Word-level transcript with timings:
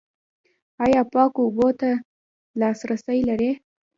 ایا 0.83 1.01
پاکو 1.13 1.41
اوبو 1.45 1.67
ته 1.79 1.91
لاسرسی 2.59 3.19
لرئ؟ 3.27 3.51